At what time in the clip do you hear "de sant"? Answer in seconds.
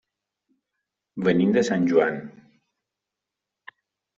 1.57-1.85